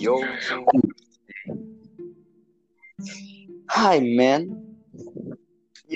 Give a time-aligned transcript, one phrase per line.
[0.00, 0.16] Yo.
[3.68, 4.48] Hi, man.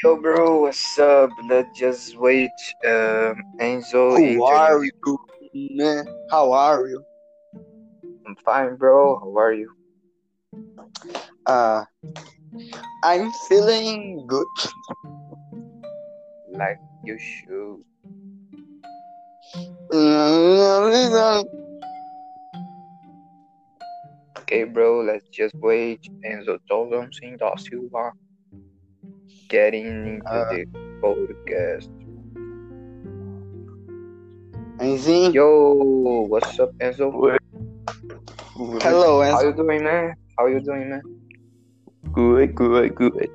[0.03, 1.31] Yo, bro, what's up?
[1.49, 2.51] Let's just wait.
[2.85, 4.13] Um, Enzo.
[4.13, 5.19] Who are you,
[5.55, 6.05] man?
[6.31, 7.03] How are you?
[8.27, 9.21] I'm fine, bro.
[9.21, 9.73] How are you?
[11.47, 11.85] Uh,
[13.03, 14.47] I'm feeling good.
[16.53, 17.81] Like you should.
[24.45, 26.05] Okay, bro, let's just wait.
[26.21, 28.13] Enzo Thompson da Silva
[29.49, 30.69] getting into Uh, the
[31.01, 31.89] podcast.
[34.85, 35.33] Enzinho.
[35.33, 35.49] Yo,
[36.29, 37.09] what's up, Enzo?
[38.85, 40.13] Hello, How you doing, man?
[40.37, 41.01] How you doing, man?
[42.13, 43.31] Good, good, good.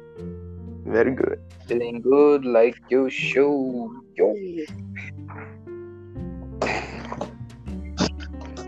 [0.85, 1.41] Very good.
[1.65, 3.89] Feeling good, like you should.
[4.13, 4.29] Yo.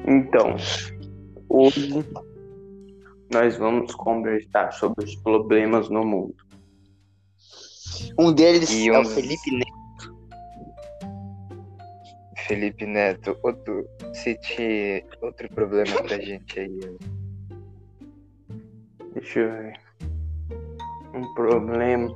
[0.10, 0.58] Então,
[1.48, 2.04] hoje
[3.32, 6.36] nós vamos conversar sobre os problemas no mundo.
[8.20, 9.72] Um deles E é um- o Felipe Neto.
[12.48, 16.80] Felipe Neto, outro, cite outro problema pra gente aí.
[19.14, 19.80] Deixa eu ver.
[21.14, 22.14] Um problema.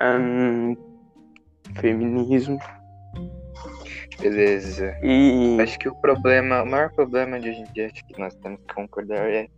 [0.00, 0.74] Ahn,
[1.80, 2.58] feminismo.
[4.20, 4.96] Beleza.
[5.02, 8.34] E Acho que o problema, o maior problema de hoje em dia, acho que nós
[8.36, 9.48] temos que concordar é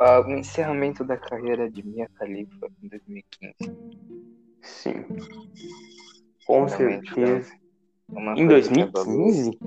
[0.00, 3.54] o encerramento da carreira de Mia Khalifa em 2015.
[4.62, 5.04] sim.
[6.46, 7.52] Com Realmente, certeza.
[8.36, 9.58] Em coisa que abalou- 2015?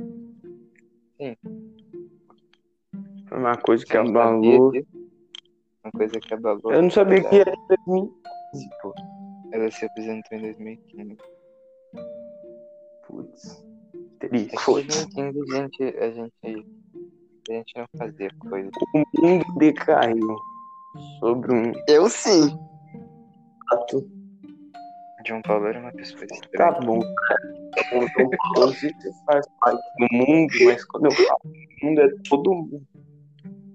[1.17, 1.37] Sim.
[3.29, 4.71] Foi uma coisa que não abalou.
[4.71, 4.87] disso?
[5.83, 6.73] Uma coisa que abalou.
[6.73, 8.93] Eu não sabia que era em 2015, pô.
[9.51, 11.17] Ela se apresentou em 2015.
[13.07, 13.63] Putz.
[14.23, 14.55] É Triste.
[15.13, 16.65] que em 2015 a gente, a gente,
[17.49, 18.69] a gente não fazia coisa.
[18.93, 20.37] O mundo decaiu
[21.19, 22.57] sobre um Eu sim.
[23.69, 24.09] fato.
[25.27, 26.25] João Paulo era uma pessoa
[26.55, 27.53] Tá bom, cara.
[27.75, 28.91] Tá bom, então, Você
[29.25, 32.81] faz parte do mundo, mas quando eu falo do mundo é todo mundo.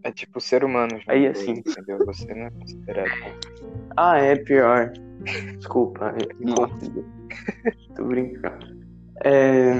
[0.05, 1.53] É tipo ser humano, João Aí, assim.
[1.53, 1.99] entendeu?
[2.07, 3.11] Você não é considerado.
[3.97, 4.93] Ah, é pior.
[5.59, 7.05] Desculpa, eu me confundi.
[7.95, 8.78] Tô brincando.
[9.25, 9.75] É,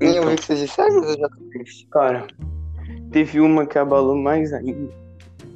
[0.00, 0.22] Nem Então.
[0.24, 1.28] ouvi que vocês disseram, mas eu já
[1.90, 2.26] cara,
[3.10, 4.92] teve uma que abalou mais ainda,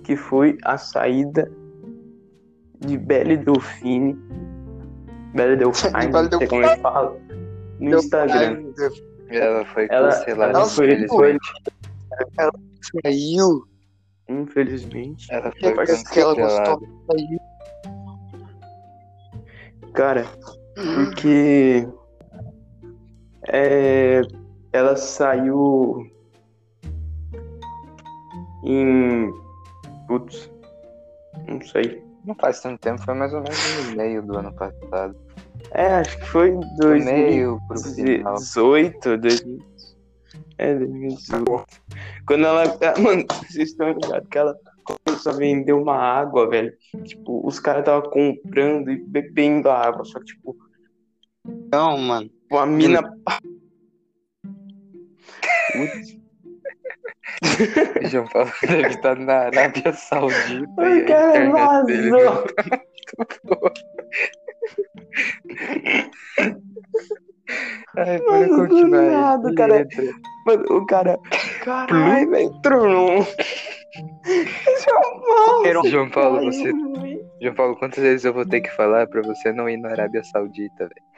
[0.05, 1.51] que foi a saída
[2.81, 4.15] de Belle Delfine.
[5.35, 7.17] Belle Delfine, Belle não sei como é que fala.
[7.81, 8.65] No Instagram.
[9.29, 11.53] Ela foi Ela, cancelada, ela foi, foi, infelizmente.
[13.03, 13.65] Saiu.
[14.29, 15.27] infelizmente.
[15.33, 16.71] Ela foi Parece que ela cancelada.
[16.81, 17.07] gostou.
[17.11, 17.39] Saiu.
[19.95, 20.27] Cara,
[20.75, 21.87] porque
[23.49, 24.23] é,
[24.73, 26.07] ela saiu
[28.65, 29.31] em.
[30.07, 30.51] Putz,
[31.49, 32.03] não sei.
[32.25, 35.17] Não faz tanto tempo, foi mais ou menos no meio do ano passado.
[35.73, 38.35] É, acho que foi Do meio pro final.
[38.35, 39.59] 2018, 2000,
[40.59, 41.65] é, 2018.
[42.27, 42.63] Quando ela.
[42.65, 46.73] ah, Mano, vocês estão ligados que ela começou a vender uma água, velho.
[47.05, 50.57] Tipo, os caras estavam comprando e bebendo a água, só que, tipo,
[51.73, 52.31] Não, mano.
[52.51, 53.03] uma mina.
[55.73, 56.23] Putz.
[58.11, 60.71] João Paulo deve estar na Arábia Saudita.
[60.79, 62.45] a O cara vazou.
[67.97, 69.11] Ai, bora Mano, do continuar aí.
[69.11, 69.89] nada, cara.
[70.47, 71.19] Mano, o cara.
[71.65, 73.27] Caralho, entrou num.
[74.85, 76.71] João João Paulo, você.
[76.73, 77.21] Paulo.
[77.41, 80.23] João Paulo, quantas vezes eu vou ter que falar pra você não ir na Arábia
[80.25, 81.13] Saudita, velho?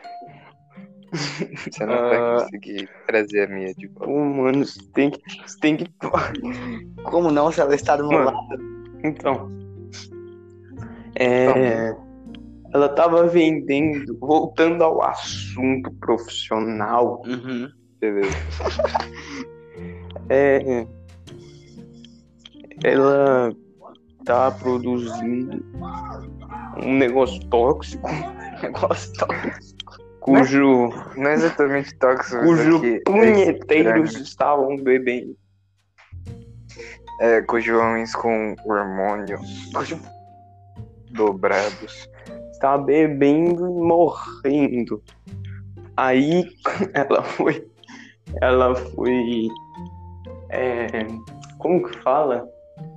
[1.70, 2.38] Você não vai Ah.
[2.42, 4.04] conseguir trazer a minha de volta.
[4.06, 5.20] Pô, mano, você tem que.
[5.46, 5.86] Você tem que.
[7.04, 8.32] Como não, se ela está do meu Mano.
[8.36, 8.64] lado?
[9.04, 9.48] Então.
[11.14, 11.94] É.
[12.74, 17.68] Ela tava vendendo, voltando ao assunto profissional, Uhum.
[18.00, 18.36] Beleza.
[20.28, 20.86] é.
[22.82, 23.54] Ela
[24.24, 25.64] tava produzindo
[26.82, 28.08] um negócio tóxico,
[28.62, 29.96] Negócio tóxico.
[30.20, 34.24] cujo, Não é exatamente tóxico, cujo aqui é punheteiros estranho.
[34.24, 35.36] estavam bebendo.
[37.20, 39.70] É, cujo homens com hormônios
[41.12, 42.08] dobrados.
[42.54, 45.02] Estava bebendo e morrendo.
[45.96, 46.44] Aí
[46.94, 47.66] ela foi.
[48.40, 49.48] Ela foi.
[50.50, 50.88] é,
[51.58, 52.48] como que fala?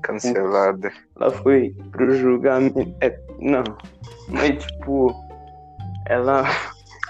[0.04, 0.92] Cancelada.
[1.20, 2.96] Ela foi pro julgamento.
[3.02, 3.64] é, não.
[4.30, 5.14] Mas tipo.
[6.08, 6.44] Ela.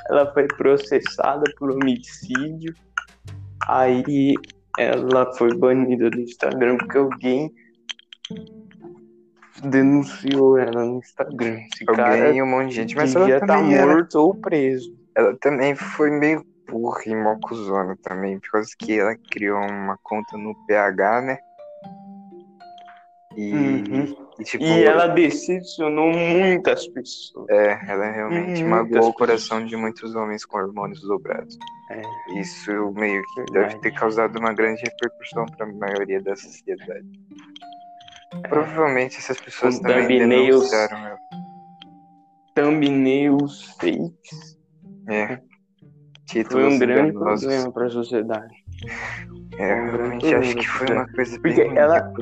[0.09, 2.73] Ela foi processada por homicídio.
[3.67, 4.35] Aí
[4.79, 7.53] ela foi banida do Instagram porque alguém
[9.63, 11.59] denunciou ela no Instagram.
[11.73, 14.95] Esse cara Alguém um monte de gente, mas ela estar era- morto ou preso.
[15.15, 20.37] ela também foi meio burra e mocuzona também, por causa que ela criou uma conta
[20.37, 21.37] no PH, né?
[23.37, 24.15] E, Uhum.
[24.39, 27.47] e, tipo, E ela decepcionou muitas pessoas.
[27.49, 29.15] é, ela realmente Muitas magoou o pessoas.
[29.15, 31.55] coração de muitos homens com hormônios dobrados.
[31.91, 32.01] É.
[32.39, 37.07] Isso meio que deve ter causado uma grande repercussão para a maioria da sociedade.
[38.49, 40.69] Provavelmente essas pessoas Com também thumbnails.
[40.69, 41.17] denunciaram ela.
[42.55, 44.57] Thumbnails fakes
[45.07, 45.27] É.
[45.27, 45.39] foi
[46.25, 47.41] Títulos um grande enganosos.
[47.45, 48.55] problema para a sociedade.
[49.57, 52.13] É, eu um realmente acho que foi uma coisa Porque bem ela-.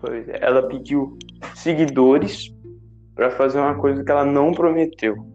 [0.00, 1.18] Pois é, ela pediu
[1.54, 2.52] seguidores
[3.14, 5.26] para fazer uma coisa que ela não prometeu.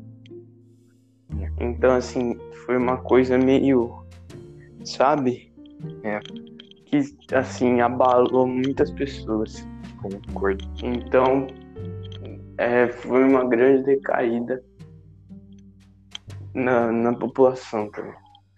[1.60, 4.04] Então, assim, foi uma coisa meio.
[4.84, 5.52] Sabe?
[6.04, 6.20] É.
[7.02, 9.66] Que, assim, abalou muitas pessoas.
[10.02, 10.64] Concordo.
[10.84, 11.48] Então,
[12.58, 14.64] é, foi uma grande decaída
[16.54, 18.14] na, na população também.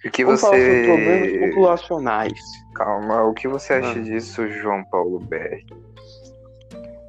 [0.05, 1.49] O que Vamos falar sobre problemas você.
[1.49, 2.39] populacionais.
[2.75, 4.01] Calma, o que você acha Ah.
[4.03, 5.63] disso, João Paulo BR?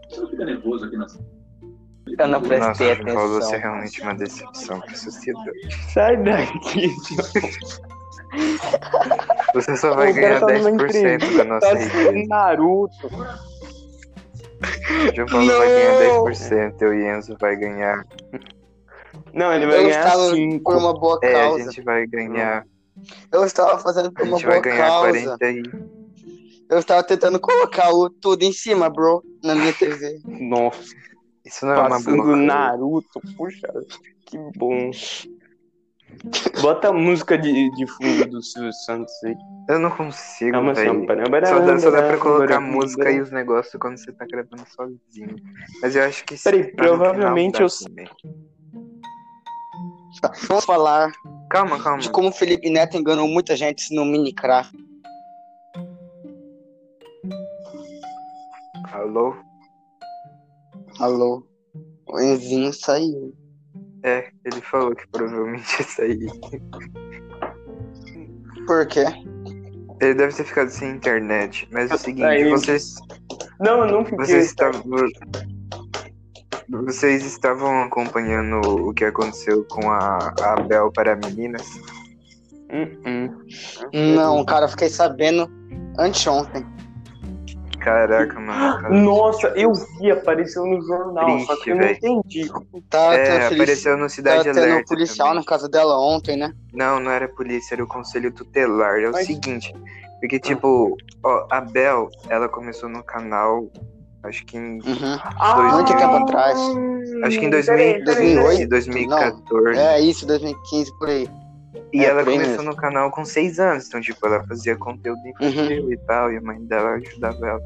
[0.08, 1.06] Você não fica nervoso aqui na
[2.18, 3.60] Eu não Nossa, prestei João Paulo, você é atenção.
[3.60, 5.92] realmente uma decepção pra sociedade.
[5.92, 6.90] Sai daqui,
[9.54, 11.90] Você só vai ganhar tá numa 10% da nossa Tá rede.
[11.90, 13.08] assistindo Naruto.
[15.14, 18.04] João Paulo vai ganhar 10%, eu e Enzo vai ganhar.
[19.32, 20.64] Não, ele vai Eu ganhar estava 5.
[20.64, 21.64] por uma boa É, a causa.
[21.64, 22.66] gente vai ganhar.
[23.32, 25.36] Eu estava fazendo por A uma gente vai boa ganhar causa.
[25.38, 25.62] 40 e.
[26.70, 30.20] Eu estava tentando colocar o tudo em cima, bro, na minha TV.
[30.26, 30.94] Nossa,
[31.44, 32.24] Isso não é uma passando boa.
[32.26, 32.42] coisa.
[32.42, 33.20] Naruto.
[33.36, 33.68] Puxa,
[34.26, 34.90] que bom.
[36.60, 39.36] Bota a música de, de fundo do Silvio Santos aí.
[39.68, 41.06] Eu não consigo, Calma, velho.
[41.46, 45.36] Só dá, só dá pra colocar música e os negócios quando você tá gravando sozinho.
[45.82, 48.08] Mas eu acho que se Peraí, tá provavelmente eu- também.
[50.20, 51.12] Tá, Vamos falar
[51.48, 51.98] Calma, calma.
[52.00, 54.76] de como o Felipe Neto enganou muita gente no Minecraft.
[58.92, 59.36] Alô?
[60.98, 61.46] Alô?
[62.06, 63.34] O Enzinho saiu.
[64.02, 66.30] É, ele falou que provavelmente ia sair.
[68.66, 69.04] Por quê?
[70.00, 71.68] Ele deve ter ficado sem internet.
[71.72, 72.94] Mas é o seguinte, Aí- vocês,
[73.60, 74.18] Não, eu não fiquei.
[74.24, 74.82] vocês estavam.
[76.86, 81.66] Vocês estavam acompanhando o que aconteceu com a, a Abel para meninas?
[82.70, 84.14] Hum, hum.
[84.14, 85.50] Não, cara, eu fiquei sabendo
[85.98, 86.64] anteontem.
[87.80, 88.82] Caraca, mano.
[88.82, 88.90] cara.
[88.90, 91.96] Nossa, eu vi, apareceu no jornal, só Triste, que eu não velho.
[91.96, 92.50] entendi.
[92.90, 93.52] Tá É, tendo, feliz...
[93.60, 94.84] apareceu no tá Cidade tendo Alerta.
[94.88, 95.40] policial também.
[95.40, 96.52] na casa dela ontem, né?
[96.72, 98.98] Não, não era polícia, era o conselho tutelar.
[99.00, 99.74] É o Mas- seguinte,
[100.20, 103.70] porque tipo, ó, a Bel, ela começou no canal,
[104.24, 105.18] acho que em, Uhum.
[105.38, 106.58] Ah, Muito tempo atrás.
[107.24, 108.66] acho que em peraí, 2015, peraí, peraí.
[108.66, 109.78] 2014.
[109.78, 111.28] É isso, 2015 por aí.
[111.92, 112.62] E é, ela começou mesmo.
[112.64, 116.40] no canal com seis anos, então tipo, ela fazia conteúdo infantil e tal, e a
[116.40, 117.60] mãe dela ajudava ela.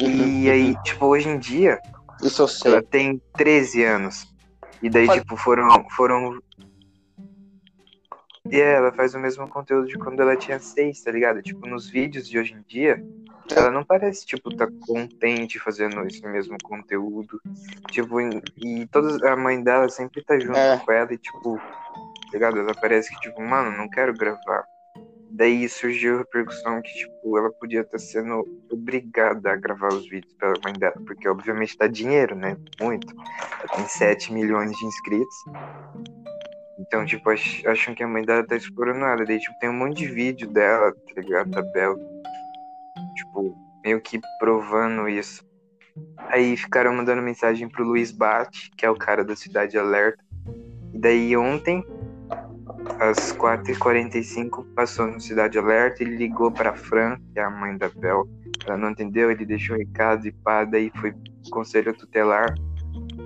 [0.00, 0.08] Uhum.
[0.42, 1.80] E aí, tipo, hoje em dia,
[2.22, 2.82] Isso eu ela sei.
[2.82, 4.32] tem 13 anos.
[4.82, 5.84] E daí, tipo, foram.
[5.90, 6.38] foram...
[8.50, 11.42] E é, ela faz o mesmo conteúdo de quando ela tinha seis, tá ligado?
[11.42, 13.02] Tipo, nos vídeos de hoje em dia,
[13.54, 17.40] ela não parece, tipo, tá contente fazendo esse mesmo conteúdo.
[17.90, 20.78] Tipo, e, todas, a mãe dela sempre tá junto É.
[20.78, 21.60] com ela e, tipo,
[22.32, 22.58] ligado?
[22.58, 24.64] Ela parece que, tipo, mano, não quero gravar.
[25.30, 30.32] Daí surgiu a repercussão que, tipo, ela podia estar sendo obrigada a gravar os vídeos
[30.34, 32.56] pela mãe dela, porque obviamente dá dinheiro, né?
[32.80, 33.14] Muito.
[33.14, 35.36] Ela tem 7 milhões de inscritos.
[36.78, 39.24] Então, tipo, ach- acham que a mãe dela tá explorando ela.
[39.24, 41.50] Daí, tipo, tem um monte de vídeo dela, tá ligado?
[41.50, 41.96] Da Bel.
[43.16, 45.44] Tipo, meio que provando isso.
[46.28, 50.22] Aí ficaram mandando mensagem pro Luiz Bate, que é o cara da Cidade Alerta.
[50.94, 51.84] E daí ontem,
[52.98, 57.88] às 4h45, passou no Cidade Alerta, ele ligou pra Fran, que é a mãe da
[57.88, 58.28] Bel.
[58.66, 61.14] Ela não entendeu, ele deixou o recado e pá, daí foi
[61.50, 62.54] conselho tutelar.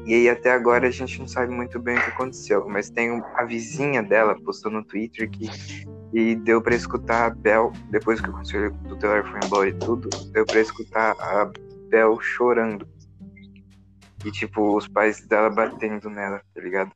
[0.07, 3.11] E aí até agora a gente não sabe muito bem o que aconteceu, mas tem
[3.13, 5.49] um- a vizinha dela postou no Twitter que
[6.13, 10.11] e deu pra escutar a Bel, depois que o conselho tutelar foi embora e tudo,
[10.33, 11.51] deu pra escutar a
[11.89, 12.87] Bel chorando.
[14.25, 16.93] E tipo, os pais dela batendo nela, tá ligado?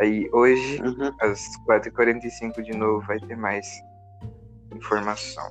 [0.00, 1.10] Aí hoje, Uhum.
[1.20, 3.66] às 4h45 de novo, vai ter mais
[4.74, 5.44] informação.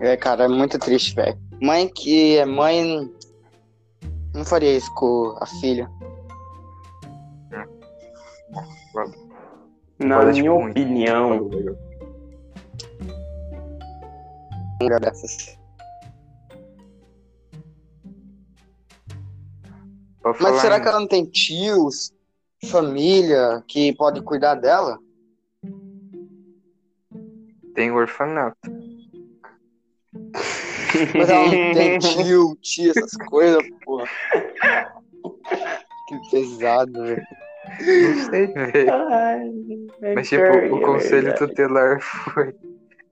[0.00, 1.38] É, cara, é muito triste, velho.
[1.62, 3.08] Mãe que é mãe
[4.34, 5.88] não faria isso com a filha.
[9.98, 10.70] Na Fala, minha tipo, muito.
[10.72, 11.36] opinião, um
[20.40, 22.12] Mas será em- que ela não tem tios,
[22.70, 24.98] família que pode cuidar dela?
[27.74, 28.56] tem o orfanato?
[31.16, 34.04] Mas ela não tem tio, tia, essas coisas, porra.
[36.06, 37.26] Que pesado, velho.
[37.80, 38.92] Não sei, velho.
[40.14, 40.42] Mas, tipo,
[40.76, 41.98] o conselho tutelar
[42.32, 42.54] foi.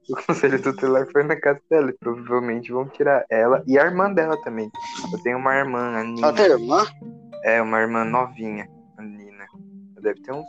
[0.09, 1.89] O conselho tutelar foi na casa dela.
[1.89, 4.69] E provavelmente vão tirar ela e a irmã dela também.
[5.11, 6.27] Eu tenho uma irmã, a Nina.
[6.27, 6.85] Ela tem irmã?
[7.43, 8.67] É, uma irmã novinha,
[8.97, 9.45] a Nina.
[9.95, 10.45] Ela deve ter uns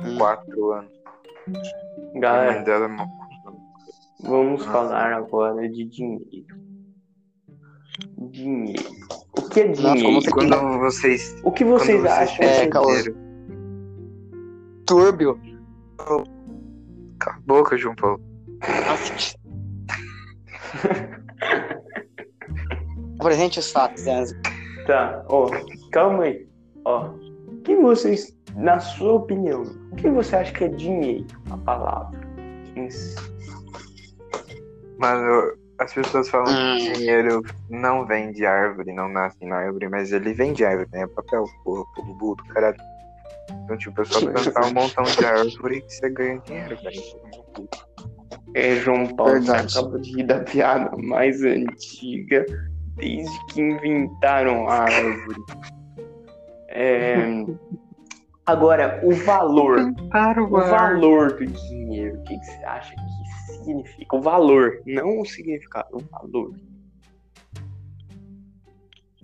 [0.00, 0.16] Hum.
[0.18, 0.92] 4 anos.
[1.46, 1.50] A
[2.12, 3.06] mãe Galera, dela é uma
[4.22, 6.56] vamos falar agora de dinheiro.
[8.30, 8.82] Dinheiro.
[9.36, 10.02] O que é Nossa, dinheiro?
[10.04, 11.36] como você- Quando vocês.
[11.44, 12.44] O que vocês quando acham?
[12.44, 13.16] É, dinheiro-
[14.86, 15.40] Túrbio.
[17.18, 18.20] Cala a boca, João Paulo.
[23.20, 24.34] Apresente os fatos, Enzo.
[24.86, 25.50] Tá, ó,
[25.92, 26.46] calma aí.
[26.84, 29.62] Ó, o que vocês, na sua opinião,
[29.92, 31.26] o que você acha que é dinheiro?
[31.50, 32.18] A palavra.
[34.98, 36.76] Mano, as pessoas falam Hum.
[36.78, 40.88] que dinheiro não vem de árvore, não nasce na árvore, mas ele vem de árvore,
[40.92, 41.06] né?
[41.08, 42.76] Papel, porra, porra, burro do caralho.
[43.64, 47.02] Então, tipo, é só plantar um montão de árvore que você ganha dinheiro, velho.
[48.54, 50.00] É, João Paulo, Verdade.
[50.00, 52.44] de rir da piada mais antiga
[52.96, 55.40] desde que inventaram a árvore.
[56.68, 57.44] É,
[58.48, 59.78] Agora, o valor.
[59.78, 62.18] O valor do dinheiro.
[62.18, 64.16] O que, que você acha que significa?
[64.16, 66.54] O valor, não o significado, o valor.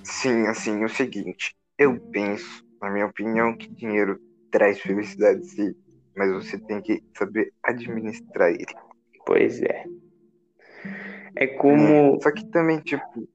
[0.03, 1.57] Sim, assim, é o seguinte.
[1.79, 4.21] Eu penso, na minha opinião, que dinheiro
[4.51, 5.75] traz felicidade, sim.
[6.15, 8.67] Mas você tem que saber administrar ele.
[9.27, 9.85] Pois é.
[11.37, 12.21] É como.
[12.23, 13.29] Só que também, tipo,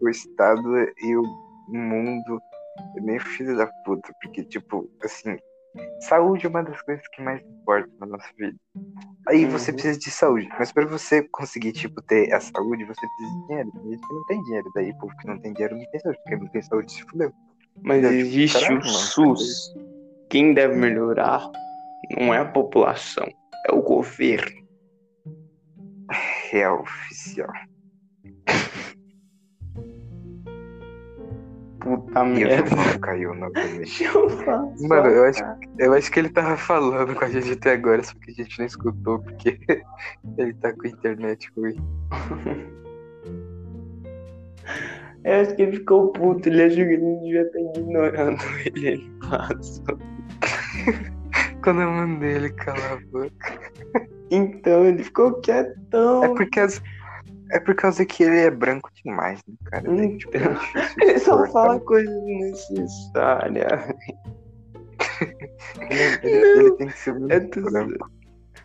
[0.00, 0.62] o Estado
[1.02, 1.22] e o
[1.68, 2.40] mundo
[2.96, 4.12] é meio filho da puta.
[4.22, 5.36] Porque, tipo, assim,
[6.00, 8.56] saúde é uma das coisas que mais importa na nossa vida.
[9.26, 9.76] Aí você Uhum.
[9.76, 10.48] precisa de saúde.
[10.58, 13.70] Mas pra você conseguir, tipo, ter a saúde, você precisa de dinheiro.
[13.72, 14.70] Tem gente que não tem dinheiro.
[14.74, 16.18] Daí, o povo que não tem dinheiro não tem saúde.
[16.22, 17.32] Porque não tem saúde se fudeu.
[17.82, 19.74] Mas É, tipo, existe caralho, o mano, SUS.
[20.28, 21.50] Quem deve melhorar
[22.10, 23.26] não é a população,
[23.68, 24.63] é o governo.
[26.50, 27.52] Real oficial.
[31.80, 32.98] Puta merda.
[33.00, 33.34] Caiu
[34.44, 34.88] fazer.
[34.88, 35.42] Mano, eu acho,
[35.78, 38.58] eu acho que ele tava falando com a gente até agora, só que a gente
[38.58, 39.58] não escutou, porque
[40.38, 41.76] ele tá com a internet ruim.
[45.24, 48.88] Eu acho que ele ficou puto, ele achou que a gente devia estar ignorando ele.
[48.88, 49.98] Ele passou.
[51.64, 53.30] Quando eu mandei ele calar a boca.
[54.30, 56.24] Então ele ficou quietão.
[56.24, 56.82] É porque as-
[57.52, 59.82] é por causa que ele é branco demais, né, cara?
[59.84, 60.16] Daí, Hum.
[60.18, 60.40] tipo, é
[61.10, 63.94] Ele só fala coisas necessárias.
[65.90, 67.70] Ele, ele- ele tem que ser muito É tudo.
[67.70, 68.10] branco.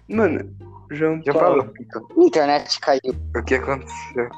[0.10, 0.50] Mano,
[0.92, 1.72] João Já Paulo.
[1.94, 2.08] falou.
[2.18, 3.02] A internet caiu.
[3.36, 4.30] O que aconteceu?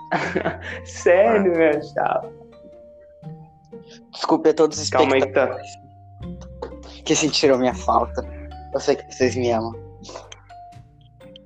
[0.85, 2.29] Sério, meu chapa.
[4.11, 5.57] Desculpe a todos os Calma aí tá.
[7.05, 8.40] que sentiram minha falta.
[8.73, 9.73] Eu sei que vocês me amam.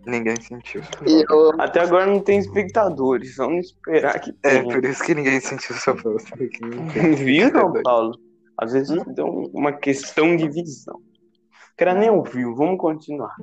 [0.06, 0.82] Ninguém sentiu.
[1.04, 4.64] Eu, Até agora não tem espectadores, vamos esperar que É, tenha.
[4.76, 6.50] por isso que ninguém sentiu sua tem
[7.16, 7.82] Viu, espectador.
[7.84, 8.20] Paulo?
[8.58, 9.04] Às vezes Hum?
[9.14, 10.96] deu uma questão de visão.
[10.96, 13.36] O cara nem ouviu, vamos continuar.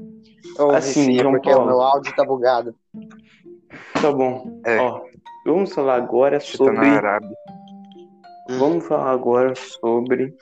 [0.59, 1.65] eu Assim, sim, João porque Paulo.
[1.65, 2.75] o meu áudio tá bugado.
[4.01, 4.61] Tá bom.
[4.65, 4.79] É.
[4.79, 5.03] Ó,
[5.45, 6.77] vamos falar agora Você tá sobre.
[6.77, 7.37] na Arábia.
[8.59, 10.35] Vamos falar agora sobre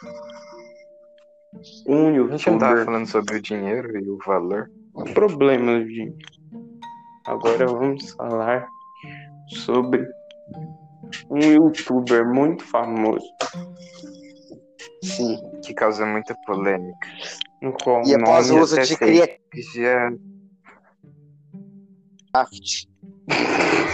[1.86, 2.84] um A gente não tava youtuber.
[2.84, 4.70] falando sobre o dinheiro e o valor.
[5.14, 6.12] Problemas de.
[7.26, 8.68] Agora vamos falar
[9.48, 10.06] sobre
[11.30, 13.24] um youtuber muito famoso,
[15.02, 15.38] Sim.
[15.64, 17.08] Que causa muita polêmica.
[17.62, 18.96] no qual E o após o uso de.
[18.96, 19.82] Creative
[22.34, 22.46] Já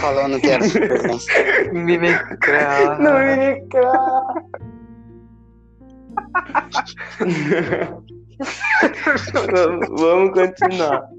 [0.01, 1.33] falando que era supervivência.
[1.73, 3.01] Minecraft.
[3.01, 4.66] Não, Minecraft!
[9.97, 11.09] vamos, continuar.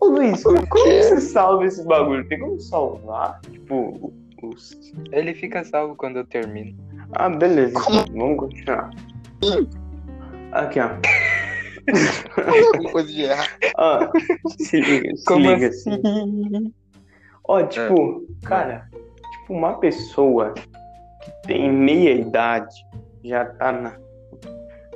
[0.00, 2.26] Ô Luiz, como, você salva esse bagulho?
[2.28, 3.40] Tem como salvar?
[3.50, 4.78] Tipo, os.
[5.12, 6.76] Ele fica salvo quando eu termino.
[7.12, 7.74] Ah, beleza.
[7.80, 8.04] Como?
[8.12, 8.90] Vamos continuar.
[10.52, 10.90] Aqui, ó.
[12.92, 13.26] Coisa de.
[13.76, 14.10] Ah,
[14.58, 15.68] se liga, se Como liga.
[15.68, 16.72] assim?
[17.44, 20.62] Ó, tipo, cara, tipo, uma pessoa que
[21.46, 22.74] tem meia idade
[23.24, 23.96] já tá na.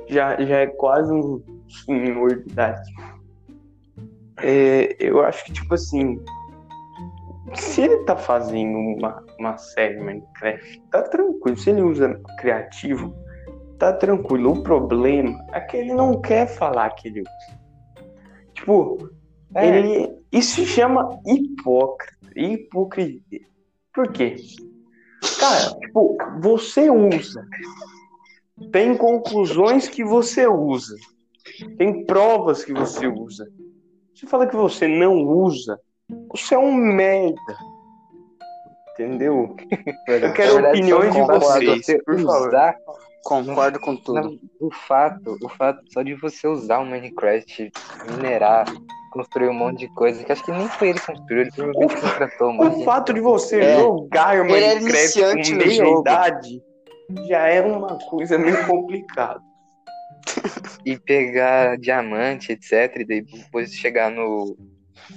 [0.07, 1.41] Já, já é quase um
[1.85, 2.91] senhor de idade.
[4.41, 6.19] É, eu acho que, tipo assim,
[7.53, 11.57] se ele tá fazendo uma, uma série Minecraft, tá tranquilo.
[11.57, 13.15] Se ele usa criativo,
[13.79, 14.51] tá tranquilo.
[14.51, 17.59] O problema é que ele não quer falar que ele usa.
[18.53, 19.09] Tipo,
[19.55, 19.67] É.
[19.67, 20.15] ele.
[20.31, 22.15] Isso se chama hipócrita.
[22.35, 23.45] Hipocrisia.
[23.93, 24.35] Por quê?
[25.39, 27.47] Cara, tipo, você usa.
[28.71, 30.95] Tem conclusões que você usa.
[31.77, 33.47] Tem provas que você usa.
[34.13, 35.79] Você fala que você não usa,
[36.29, 37.57] você é um merda.
[38.93, 39.55] Entendeu?
[40.07, 42.47] Eu quero verdade, opiniões de vocês, você por favor.
[42.47, 42.75] usar
[43.25, 44.21] Concordo com tudo.
[44.21, 47.71] Não, o fato, o fato só de você usar o Minecraft,
[48.11, 48.67] minerar,
[49.11, 52.01] construir um monte de coisa, que acho que nem foi ele que construiu, ele provavelmente
[52.01, 53.79] contratou uma O fato de você É.
[53.79, 56.61] jogar Ele é Minecraft com meia idade
[57.27, 59.41] já é uma coisa meio complicada.
[60.85, 64.57] e pegar diamante, etc, e daí depois chegar no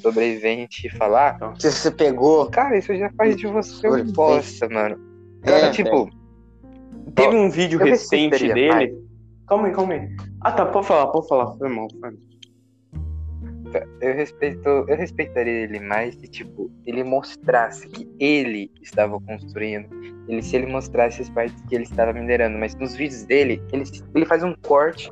[0.02, 2.48] sobrevivente e falar, Se você pegou.
[2.50, 4.12] cara, isso já faz de você um Sobrevivente.
[4.16, 4.98] bosta, mano.
[5.42, 6.10] É, Cara, tipo,
[7.14, 8.94] Teve um vídeo eu recente dele.
[9.46, 10.08] Calma aí, calma aí.
[10.42, 11.56] Ah tá, pode falar, pode falar.
[11.56, 12.20] Foi mal, foi mal.
[14.00, 19.88] Eu respeito, eu respeitaria ele mais se, tipo, ele mostrasse que ele estava construindo.
[20.28, 23.84] Ele, se ele mostrasse as partes que ele estava minerando, mas nos vídeos dele, ele,
[24.14, 25.10] ele faz um corte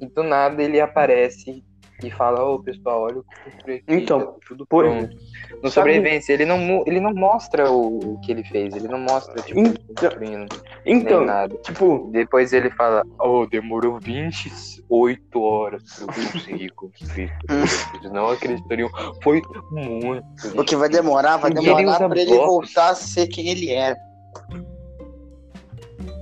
[0.00, 1.64] e do nada ele aparece
[2.02, 5.16] e fala, ô pessoal, olha o que eu construí aqui, Então, tá tudo por- pronto.
[5.62, 8.98] No sabe- sobrevivência, ele não, ele não mostra o, o que ele fez, ele não
[9.00, 11.54] mostra, tipo, ele Então- construindo, Então, nem nada.
[11.56, 17.32] tipo, Depois ele fala, oh, demorou 28 horas pra eu conseguir construir.
[17.94, 18.90] Eles não acreditariam.
[19.22, 20.24] Foi muito.
[20.60, 22.46] O que vai demorar, vai ele demorar usa pra ele blocos.
[22.74, 23.96] voltar a ser quem ele era.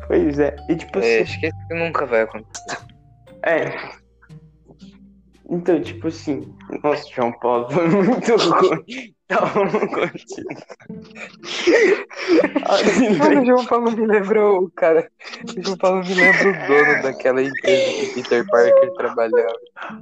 [0.06, 0.54] pois é.
[0.68, 2.78] E tipo É, assim, acho que isso nunca vai acontecer.
[3.42, 4.03] É.
[5.54, 9.14] Então, tipo assim, nossa, João Paulo foi muito ruim.
[12.68, 15.08] Ai, Mano, o João Paulo me lembrou o cara.
[15.56, 19.56] O João Paulo me lembra o dono daquela empresa que Peter Parker trabalhava.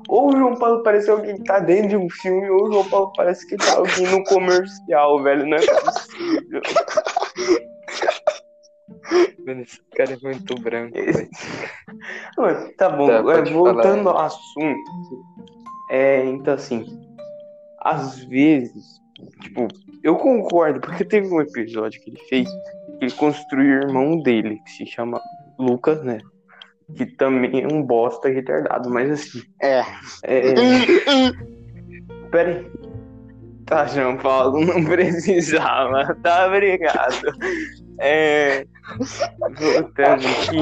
[0.09, 2.89] ou o João Paulo parece alguém que tá dentro de um filme, ou o João
[2.89, 5.47] Paulo parece que tá alguém no comercial, velho.
[5.47, 6.63] Não é possível.
[9.47, 10.97] Mano, esse cara é muito branco.
[10.97, 11.29] Esse-.
[12.39, 14.21] Mano, tá bom, Tá, é, voltando falar.
[14.21, 14.91] ao assunto.
[15.91, 16.85] É, então assim,
[17.81, 19.01] às vezes,
[19.43, 19.69] tipo,
[20.03, 22.49] eu concordo, porque teve um episódio que ele fez,
[22.99, 25.21] que ele construiu o irmão dele, que se chama
[25.59, 26.19] Lucas, né?
[26.97, 29.83] Que também é um bosta retardado, mas assim, É.
[30.25, 30.55] é.
[32.31, 32.82] Pera aí.
[33.73, 36.15] Tá, João Paulo, não precisava.
[36.23, 37.23] Tá, obrigado.
[37.99, 38.67] É.
[39.59, 40.61] Voltando aqui.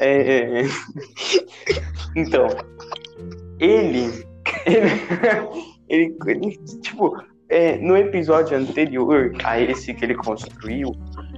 [0.00, 0.62] É.
[2.16, 2.48] Então.
[3.60, 4.10] Ele.
[4.66, 4.90] Ele.
[5.88, 6.16] Ele.
[6.26, 10.90] ele, tipo, é, no episódio anterior a esse que ele construiu,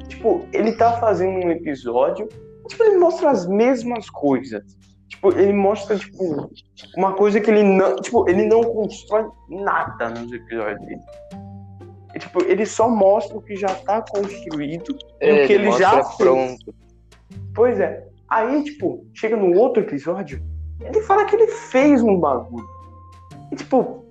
[0.09, 2.27] tipo, ele tá fazendo um episódio.
[2.69, 4.63] Tipo, ele mostra as mesmas coisas.
[5.09, 6.51] Tipo, ele mostra, tipo,
[6.97, 7.97] uma coisa que ele não.
[7.97, 11.01] Tipo, ele não constrói nada nos episódios dele.
[12.15, 15.97] E, tipo, ele só mostra o que já tá construído e o que ele já
[15.97, 16.17] mostra fez.
[16.17, 16.75] pronto.
[17.55, 18.07] Pois é.
[18.29, 20.43] Aí, tipo, chega no outro episódio,
[20.81, 22.67] ele fala que ele fez um bagulho.
[23.53, 24.05] E, tipo.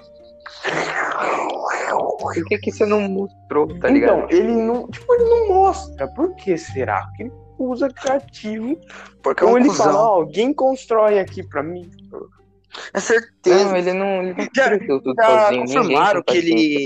[2.19, 4.25] Por que, que você não mostrou, tá ligado?
[4.25, 4.87] então, ele não.
[4.87, 6.07] Tipo, ele não mostra.
[6.09, 7.05] Por que será?
[7.07, 8.79] Porque ele usa criativo.
[9.21, 9.85] Porque é um Ou ele cuzão.
[9.85, 11.89] fala, ó, alguém constrói aqui pra mim.
[12.93, 13.65] É certeza.
[13.65, 15.61] Não, ele não, ele não Já- tudo já sozinho.
[15.67, 16.85] Confirmaram que ele.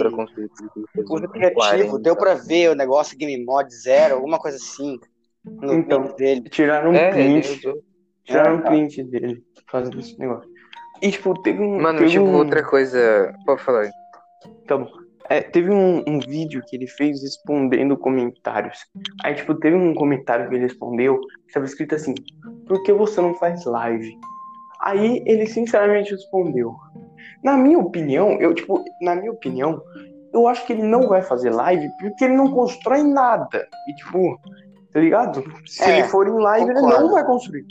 [1.09, 1.99] Usa criativo, 40.
[1.99, 4.99] deu pra ver o negócio Game Mod Zero, alguma coisa assim.
[5.45, 6.13] No Então.
[6.17, 6.49] dele.
[6.49, 7.61] Tiraram um É, print.
[8.25, 8.69] Tiraram um É, tá.
[8.69, 10.49] print dele fazendo esse negócio.
[11.01, 11.79] E, tipo, teve um.
[11.81, 12.35] Mano, teve tipo, um...
[12.35, 13.33] outra coisa.
[13.45, 13.91] Pode falar aí.
[14.67, 14.89] Tá bom.
[15.29, 18.79] É, teve um, um vídeo que ele fez respondendo comentários.
[19.23, 22.13] Aí, tipo, teve um comentário que ele respondeu que estava escrito assim:
[22.67, 24.17] Por que você não faz live?
[24.81, 26.75] Aí ele sinceramente respondeu:
[27.43, 29.81] Na minha opinião, eu, tipo, na minha opinião,
[30.33, 33.67] eu acho que ele não vai fazer live porque ele não constrói nada.
[33.89, 34.39] E, tipo,
[34.93, 35.43] tá ligado?
[35.65, 37.03] Se É, ele for em live, ele concordo.
[37.05, 37.65] não vai construir.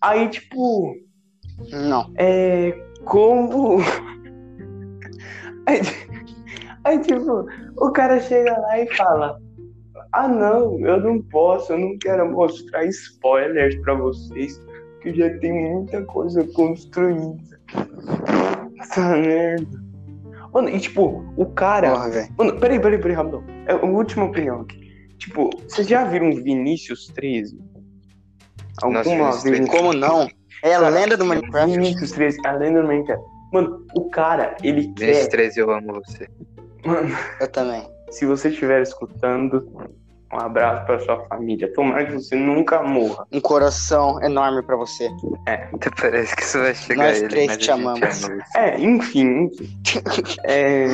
[0.00, 0.94] Aí, tipo,
[1.72, 2.10] Não.
[2.18, 2.72] é.
[3.04, 3.78] Como.
[6.90, 9.40] Aí, tipo, o cara chega lá e fala:
[10.12, 14.60] Ah, não, eu não posso, eu não quero mostrar spoilers pra vocês,
[15.00, 17.60] que já tem muita coisa construída.
[18.80, 19.80] Essa merda.
[20.52, 21.92] Mano, e tipo, o cara.
[21.92, 22.28] Porra.
[22.36, 23.44] Mano, peraí, peraí, peraí, rapidão.
[23.66, 24.80] É a última opinião aqui.
[25.16, 27.56] Tipo, vocês já viram Vinícius 13?
[28.82, 29.56] Alguma Vinícius vez?
[29.58, 29.70] 13.
[29.70, 30.28] Como não?
[30.64, 31.70] É a lenda do Minecraft.
[31.70, 33.24] Vinícius 13, a lenda do Minecraft.
[33.52, 35.28] Mano, o cara, ele quer.
[35.28, 36.28] 13 eu amo você.
[36.84, 37.88] Mano, Eu também.
[38.10, 39.66] se você estiver escutando,
[40.32, 41.72] um abraço pra sua família.
[41.74, 43.26] Tomara que você nunca morra.
[43.32, 45.10] Um coração enorme pra você.
[45.46, 48.24] Até parece que isso vai chegar Nós a ele, três mas te amamos.
[48.24, 48.42] ama.
[48.56, 49.82] É, enfim, enfim.
[50.44, 50.86] É.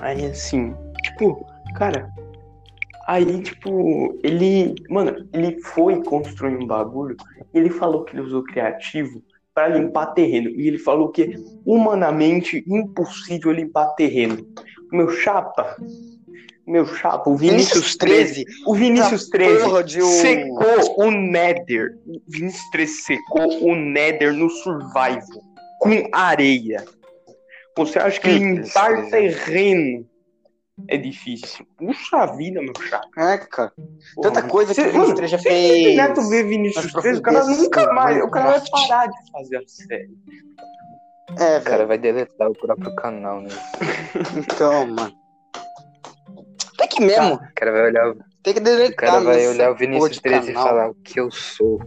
[0.00, 1.44] Aí assim, tipo,
[1.76, 2.08] cara.
[3.06, 4.74] Aí, tipo, ele.
[4.90, 7.16] Mano, ele foi construir um bagulho
[7.54, 9.22] e ele falou que ele usou criativo
[9.58, 10.50] pra limpar terreno.
[10.50, 11.30] E ele falou que é
[11.66, 14.46] humanamente impossível limpar terreno.
[14.92, 15.76] Meu chapa.
[16.64, 18.44] Meu chapa, o Vinícius 13.
[18.64, 21.98] O Vinícius 13 porra de um- secou o Nether.
[22.06, 25.42] O Vinícius 13 secou o Nether no Survival
[25.80, 26.84] com areia.
[27.76, 30.06] Você acha que limpar terreno
[30.86, 31.66] é difícil?
[31.76, 33.08] Puxa vida, meu chato.
[33.18, 33.72] É, cara.
[34.22, 35.94] Tanta Porra, coisa que cê- o Vinícius 13 já se fez.
[35.94, 38.22] o Neto vê Vinícius nas 13, o cara nunca mais.
[38.22, 40.10] O cara vai parar de fazer a série.
[41.38, 41.88] É, O cara velho.
[41.88, 43.48] vai deletar o próprio canal, né?
[44.36, 45.12] Então, mano.
[46.78, 47.34] Tem que mesmo.
[47.34, 50.50] O cara vai olhar, o Tem que o deletar cara vai olhar o Vinícius 13
[50.52, 51.80] e falar o que eu sou.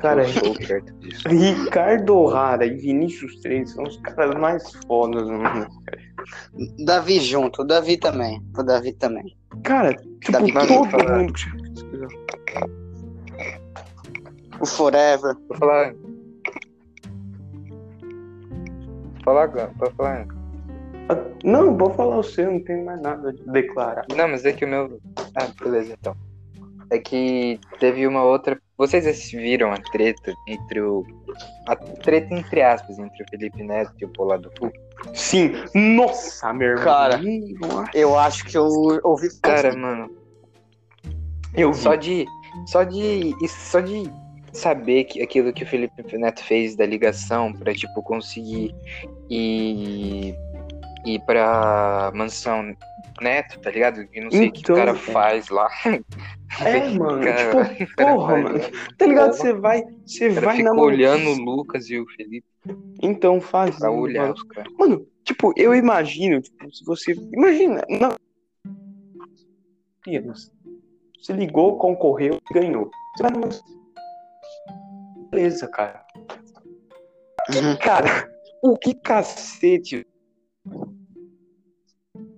[0.00, 1.26] Cara, eu sou perto disso.
[1.28, 5.66] Ricardo O'Hara e Vinícius 13 são os caras mais fodas, mano.
[6.84, 7.62] Davi junto.
[7.62, 8.42] O Davi também.
[8.56, 9.36] O Davi também.
[9.62, 11.18] Cara, tipo, Davi, todo fala.
[11.18, 11.44] mundo que.
[14.60, 15.36] O Forever.
[15.48, 15.94] Vou falar.
[19.12, 20.26] Vou falar agora, pode falar.
[21.44, 24.06] Não, vou falar o seu, não tem mais nada de declarar.
[24.16, 25.00] Não, mas é que o meu.
[25.34, 26.16] Ah, beleza, então.
[26.90, 28.58] É que teve uma outra.
[28.76, 31.04] Vocês viram a treta entre o.
[31.68, 34.70] A treta entre aspas entre o Felipe Neto e o Polado Fu?
[35.12, 36.84] Sim, nossa, meu irmão.
[36.84, 37.18] Cara.
[37.18, 37.90] Nossa.
[37.94, 38.66] Eu acho que eu
[39.04, 39.28] ouvi.
[39.40, 40.10] Cara, mano,
[41.54, 41.78] eu vi.
[41.78, 42.26] só de.
[42.66, 43.34] Só de.
[43.46, 44.10] Só de
[44.52, 48.74] saber que aquilo que o Felipe Neto fez da ligação pra, tipo, conseguir
[49.30, 50.34] ir.
[51.06, 52.74] ir pra mansão
[53.20, 54.06] Neto, tá ligado?
[54.12, 55.12] E não sei o que o Então, cara cara.
[55.12, 55.68] faz lá.
[56.64, 58.60] É, mano, Cara, tipo, porra, mano.
[58.98, 59.32] Tá ligado?
[59.34, 62.46] Você vai, você vai fica na olhando o Lucas e o Felipe
[63.02, 63.76] Então faz.
[63.78, 64.34] pra olhar mano.
[64.34, 64.72] os caras.
[64.78, 67.12] Mano, tipo, eu imagino, tipo, se você.
[67.32, 68.16] Imagina, não.
[71.18, 72.90] Você ligou, concorreu, ganhou.
[73.16, 73.48] Você vai numa.
[75.30, 76.04] Beleza, cara.
[77.54, 77.76] Uhum.
[77.78, 78.30] Cara,
[78.62, 80.06] o que cacete.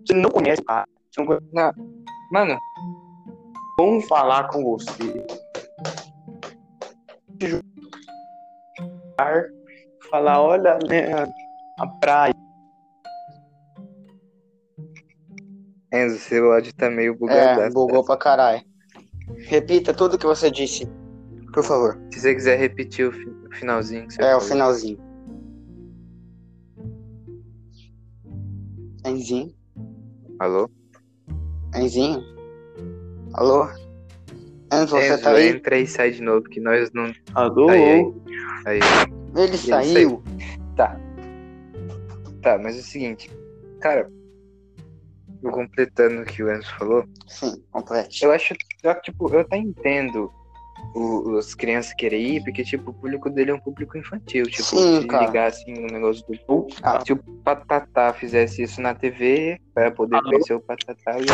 [0.06, 0.86] Você não conhece, cara.
[1.10, 1.46] Você não conhece.
[2.32, 2.58] Mano,
[3.78, 5.22] Vão falar com você.
[10.10, 11.28] Falar, olha, né, a-
[11.82, 12.34] a praia.
[15.92, 17.74] Enzo, seu áudio tá meio É, bugado.
[17.74, 18.62] bugou pra caralho.
[19.48, 20.86] Repita tudo que você disse.
[21.52, 21.98] Por favor.
[22.12, 24.40] Se você quiser repetir o, fi- o finalzinho que você É, o falou.
[24.48, 24.98] finalzinho.
[29.04, 29.54] Enzinho?
[30.38, 30.70] Alô?
[31.74, 32.22] Enzinho?
[33.34, 33.66] Alô?
[34.72, 35.48] Enzo, você Enzo, tá aí?
[35.48, 37.12] entra e sai de novo, que nós não.
[37.34, 37.70] Alô?
[37.70, 37.90] Aí,
[38.66, 38.80] aí.
[39.34, 39.42] Aí.
[39.42, 40.22] Ele saiu.
[40.76, 40.98] Tá.
[42.42, 43.30] Tá, mas é o seguinte.
[43.80, 44.10] Cara,
[45.42, 48.24] eu completando o que o Enzo falou, Sim, complete.
[48.24, 48.54] eu acho.
[48.82, 50.30] eu, tipo, eu até entendo
[50.98, 54.44] o, as crianças querem ir, porque, tipo, o público dele é um público infantil.
[54.46, 55.26] Tipo, Sim, se cara.
[55.26, 56.66] ligar assim no negócio do.
[56.82, 57.00] Ah.
[57.04, 60.30] Se o Patatá fizesse isso na TV, pra poder Alô?
[60.30, 61.26] conhecer o Patatá, ia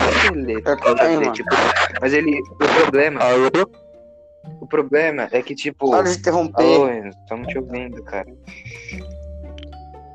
[0.85, 1.33] também, mano.
[1.33, 1.49] tipo,
[2.01, 2.39] mas ele.
[2.41, 3.21] O problema.
[4.61, 5.91] O problema é que, tipo.
[5.91, 6.63] Para de interromper.
[6.65, 8.27] Alô, estamos te ouvindo, cara.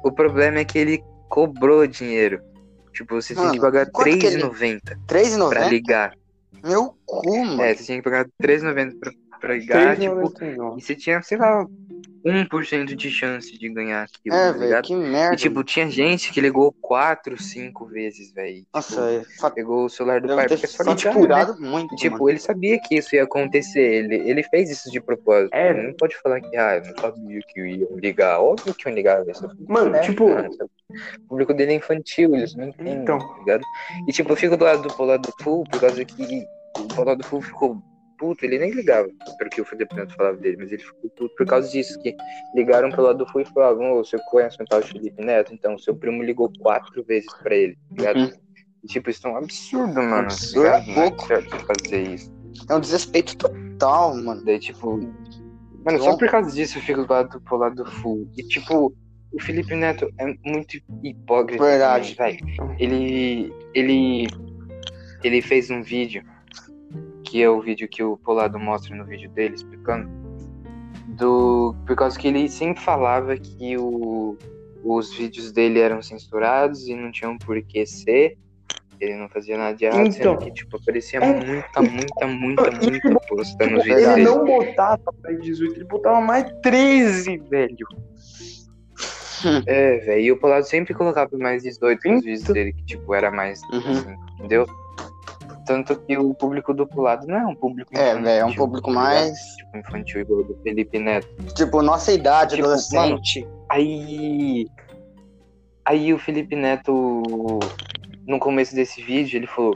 [0.04, 2.42] O problema é que ele cobrou dinheiro.
[2.94, 5.70] Tipo, você tinha que Mano, pagar quanto que ele- R$3,90 pra R$3,90?
[5.70, 6.14] ligar.
[6.64, 7.62] Meu cu, mano.
[7.62, 10.78] É, você tinha que pagar R$3,90 pra, pra ligar, tipo, 3,99.
[10.78, 11.66] e você tinha, sei lá,
[12.26, 14.84] 1% de chance de ganhar aquilo, É, tá velho, ligado?
[14.86, 15.34] que merda.
[15.34, 18.66] E, tipo, tinha gente que ligou 4, 5 vezes, velho.
[18.74, 21.22] Nossa, Tipo, é, pegou o celular do deve pai, porque só te ligar, né?
[21.22, 22.30] curado muito, E, tipo, mano.
[22.30, 23.80] ele sabia que isso ia acontecer.
[23.80, 25.54] Ele, ele fez isso de propósito.
[25.54, 25.70] É.
[25.70, 28.42] Ele não pode falar que, ah, eu não sabia que iam ligar.
[28.42, 29.38] Óbvio que iam ligar, velho.
[29.68, 30.70] Mano, É, tipo, sabe?
[31.26, 33.20] O público dele é infantil, eles não entendem, Então.
[33.20, 33.64] tá ligado?
[34.08, 36.46] E, tipo, eu fico do lado do Polado Full por causa que
[36.78, 37.82] o Polado Full ficou
[38.18, 38.46] puto.
[38.46, 41.70] Ele nem ligava porque o Felipe Neto falava dele, mas ele ficou puto por causa
[41.70, 42.00] disso.
[42.02, 42.16] Que
[42.56, 45.54] ligaram pro lado do Full e falavam: Ô, você conhece o tal Felipe Neto?
[45.54, 48.20] Então, seu primo ligou quatro vezes pra ele, tá ligado?
[48.20, 48.48] Uhum.
[48.88, 50.16] Tipo, isso é um absurdo, mano.
[50.16, 50.88] Absurdo, ligado?
[50.88, 51.28] Não é pouco.
[51.28, 52.34] certo fazer isso.
[52.70, 54.44] É um desrespeito total, mano.
[54.44, 55.00] Daí, tipo.
[55.86, 58.30] Mano, só por causa disso eu fico do lado, pro lado do full.
[58.38, 58.94] E, tipo,
[59.32, 61.64] o Felipe Neto é muito hipócrita.
[61.64, 62.16] Verdade.
[62.16, 62.76] também, vai.
[62.80, 63.54] Ele.
[63.74, 64.28] Ele.
[65.24, 66.24] Ele fez um vídeo.
[67.38, 70.10] Que é o vídeo que o Polado mostra no vídeo dele, explicando.
[71.10, 71.76] Do.
[71.86, 74.36] Por causa que ele sempre falava que o.
[74.84, 78.40] os vídeos dele eram censurados e não tinham por que ser.
[79.00, 80.12] Ele não fazia nada de errado, Então.
[80.14, 81.46] sendo que, tipo, aparecia É.
[81.46, 86.52] muita, muita, muita, muita posta nos vídeos Ele não botava mais 18, ele botava mais
[86.64, 87.88] 13, velho.
[89.68, 90.22] É, velho.
[90.22, 92.20] E o Polado sempre colocava mais 18 nos Então.
[92.22, 93.62] vídeos dele, que, tipo, era mais.
[93.72, 93.92] Uhum.
[93.92, 94.66] assim, entendeu?
[95.68, 98.56] Tanto que o público do Polado não é um público É, infantil, velho, é um
[98.56, 99.38] público tá mais.
[99.58, 101.28] Tipo, infantil igual do Felipe Neto.
[101.54, 103.46] Tipo, nossa idade, Tipo, adolescente.
[103.70, 104.66] Aí.
[105.84, 107.22] Aí o Felipe Neto,
[108.26, 109.76] no começo desse vídeo, ele falou: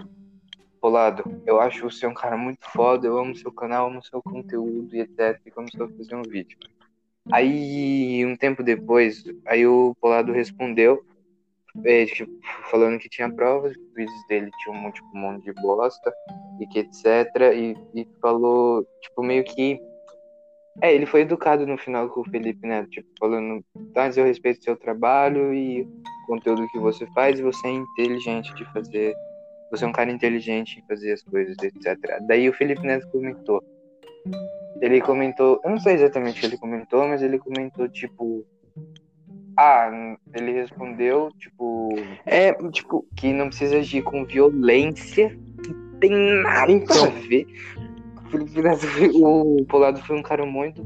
[0.79, 4.95] Polado, eu acho você um cara muito foda, eu amo seu canal, amo seu conteúdo
[4.95, 5.41] e etc.
[5.45, 6.57] E começou a fazer um vídeo.
[7.29, 11.03] Aí, um tempo depois, aí o Polado respondeu,
[11.85, 12.31] é, tipo,
[12.69, 16.13] falando que tinha provas, que os vídeos dele tinham um, tipo, um monte de bosta
[16.59, 17.05] e que etc.
[17.55, 19.79] E, e falou, tipo, meio que.
[20.81, 24.25] É, ele foi educado no final com o Felipe Neto, tipo, falando, tá, mas eu
[24.25, 29.13] respeito seu trabalho e o conteúdo que você faz e você é inteligente de fazer.
[29.69, 31.97] Você é um cara inteligente em fazer as coisas, etc.
[32.27, 33.63] Daí o Felipe Neto comentou.
[34.81, 38.45] Ele comentou, eu não sei exatamente o que ele comentou, mas ele comentou, tipo.
[39.57, 41.89] Ah, ele respondeu, tipo,
[42.25, 45.37] É, tipo, que não precisa agir com violência,
[45.99, 46.11] tem
[46.43, 47.05] nada Então.
[47.05, 47.45] a ver.
[48.25, 50.83] O Felipe Neto foi- o Polado foi um cara muito.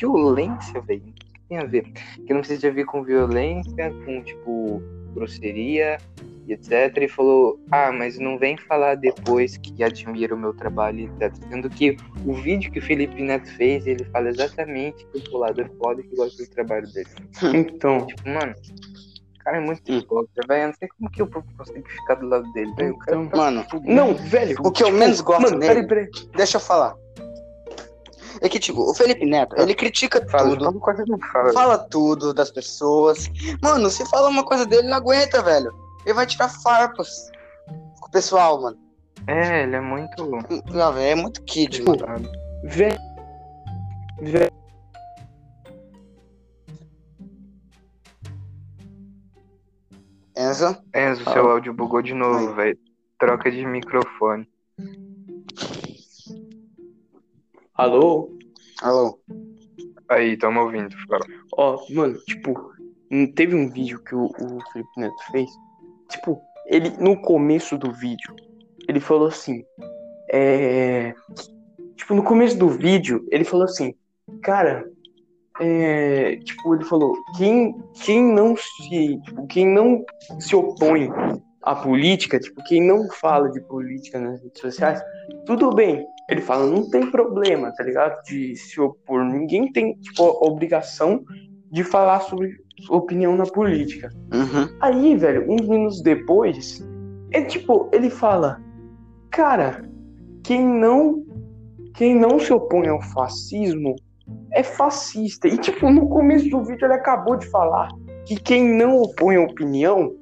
[0.00, 1.02] Violência, velho.
[1.02, 1.84] O que tem a ver?
[2.26, 4.80] Que não precisa vir com violência, com, tipo,
[5.14, 5.98] grosseria
[6.46, 6.96] e etc.
[7.02, 11.34] E falou: Ah, mas não vem falar depois que admira o meu trabalho e etc.
[11.48, 15.60] Sendo que o vídeo que o Felipe Neto fez, ele fala exatamente que o Polado
[15.60, 17.08] é foda e que gosta do trabalho dele.
[17.54, 18.06] então.
[18.06, 20.62] Tipo, mano, o cara é muito hipócrita, velho.
[20.62, 22.96] Eu não sei como que o povo consegue ficar do lado dele, velho.
[23.02, 23.28] Então.
[23.28, 24.56] tá Mano, Não, velho.
[24.60, 26.30] O que eu tipo, menos gosto mano, nele- Peraí, peraí.
[26.36, 26.94] deixa eu falar.
[28.40, 30.80] É que, tipo, o Felipe Neto, ele critica fala, tudo.
[31.32, 31.52] fala.
[31.52, 33.30] Fala tudo das pessoas.
[33.62, 35.72] Mano, se fala uma coisa dele, não aguenta, velho.
[36.04, 37.30] Ele vai tirar farpas
[38.00, 38.78] com o pessoal, mano.
[39.26, 40.28] É, ele é muito.
[40.72, 42.28] Não, velho, é muito kid, Tipo, mano.
[42.64, 42.98] Velho.
[44.20, 44.52] Velho.
[50.36, 50.76] Enzo?
[50.94, 52.78] Enzo, seu áudio bugou de novo, velho.
[53.18, 54.48] Troca de microfone.
[57.74, 58.36] Alô?
[58.82, 59.20] Alô?
[60.08, 61.24] Aí, tamo ouvindo, fala.
[61.56, 62.72] Ó, mano, tipo,
[63.10, 65.50] hum, teve um vídeo que o, o Felipe Neto fez.
[66.12, 68.34] Tipo, ele, no começo do vídeo,
[68.88, 69.64] ele falou assim.
[70.30, 71.14] É.
[71.96, 73.94] Tipo, no começo do vídeo, ele falou assim,
[74.42, 74.84] cara.
[75.60, 79.20] É, tipo, ele falou, quem, quem não se.
[79.22, 80.04] Tipo, quem não
[80.40, 81.10] se opõe
[81.62, 85.00] à política, tipo, quem não fala de política nas redes sociais,
[85.46, 86.06] tudo bem.
[86.28, 88.22] Ele fala, não tem problema, tá ligado?
[88.22, 89.24] De se opor.
[89.24, 91.22] Ninguém tem, tipo, obrigação
[91.70, 94.10] de falar sobre sua opinião na política.
[94.32, 94.68] Uhum.
[94.80, 96.84] Aí, velho, uns minutos depois,
[97.32, 98.60] é tipo, ele fala,
[99.30, 99.88] cara,
[100.42, 101.24] quem não
[101.94, 103.94] quem não se opõe ao fascismo
[104.52, 105.46] é fascista.
[105.46, 107.88] E tipo, no começo do vídeo ele acabou de falar
[108.26, 110.14] que quem não opõe a opinião,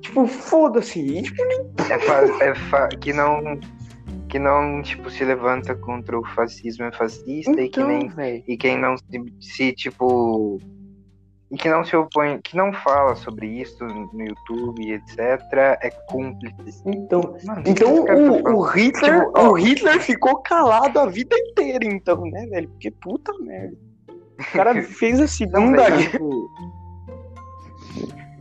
[0.00, 1.22] tipo, foda-se.
[1.22, 1.42] Tipo,
[1.90, 3.58] É, fa- é fa- que não.
[4.28, 7.86] Que não, tipo, se levanta contra o fascismo é fascista e que então,
[8.16, 8.42] nem.
[8.48, 9.04] E quem não se,
[9.40, 10.58] se, tipo.
[11.52, 15.18] E que não se opõe, que não fala sobre isso no YouTube, etc.,
[15.82, 16.82] é cúmplice.
[16.86, 18.62] Então, Mano, então o, o falando?
[18.62, 22.70] Hitler, Tipo, o Hitler ficou calado a vida inteira, então, né, velho?
[22.70, 23.76] Porque puta merda.
[24.08, 26.18] O cara fez a Não, segunda guerra.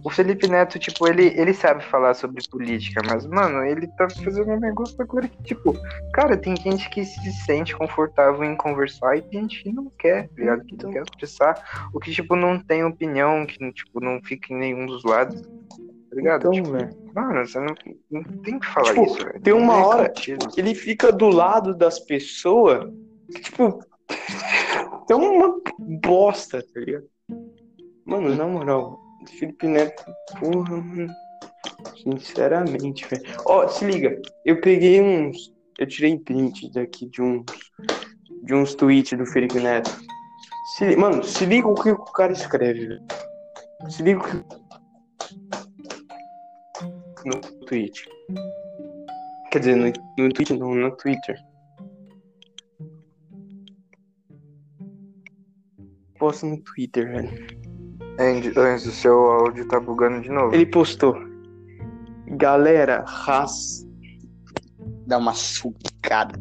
[0.02, 4.08] Tipo, O Felipe Neto, tipo, ele, ele sabe falar sobre política, mas, mano, ele tá
[4.10, 5.74] fazendo um negócio agora que, tipo,
[6.14, 10.28] cara, tem gente que se sente confortável em conversar e tem gente que não quer,
[10.30, 10.66] tá ligado?
[10.66, 14.58] Que não quer expressar, o que, tipo, não tem opinião, que, tipo, não fica em
[14.58, 16.40] nenhum dos lados, tá ligado?
[16.42, 16.90] Então, Tipo, velho.
[17.16, 17.76] mano, você não,
[18.12, 19.42] não tem que falar Tipo, isso, velho.
[19.42, 20.48] tem uma Não é hora sentido.
[20.58, 22.92] ele fica do lado das pessoas
[23.34, 23.80] que, tipo,
[25.10, 27.06] é uma bosta, tá ligado?
[28.06, 30.04] Mano, na moral, Felipe Neto,
[30.40, 31.14] porra, mano.
[32.02, 33.24] Sinceramente, velho.
[33.46, 35.54] Ó, se liga, eu peguei uns.
[35.78, 37.46] Eu tirei print daqui de uns.
[38.44, 39.92] De uns tweets do Felipe Neto.
[40.76, 43.06] Se mano, se liga o que o cara escreve, velho.
[43.90, 44.62] Se liga o que.
[47.26, 48.10] No tweet.
[49.52, 51.38] Quer dizer, no, no tweet não, no Twitter.
[56.18, 57.71] Posta no Twitter, velho.
[58.22, 60.54] Andy, Andy, o seu áudio tá bugando de novo.
[60.54, 61.16] Ele postou.
[62.28, 63.84] Galera, ras.
[65.08, 66.40] Dá uma sugada.